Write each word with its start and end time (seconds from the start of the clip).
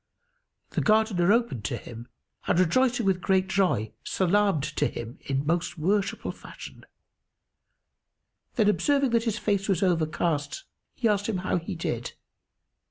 The 0.71 0.81
Gardener 0.81 1.31
opened 1.31 1.63
to 1.65 1.77
him 1.77 2.07
and 2.47 2.57
rejoicing 2.59 3.05
with 3.05 3.21
great 3.21 3.47
joy 3.47 3.93
salamed 4.03 4.63
to 4.77 4.87
him 4.87 5.19
in 5.21 5.45
most 5.45 5.77
worshipful 5.77 6.31
fashion; 6.31 6.87
then, 8.55 8.67
observing 8.67 9.11
that 9.11 9.25
his 9.25 9.37
face 9.37 9.69
was 9.69 9.83
overcast, 9.83 10.63
he 10.95 11.07
asked 11.07 11.29
him 11.29 11.37
how 11.45 11.57
he 11.59 11.75
did. 11.75 12.13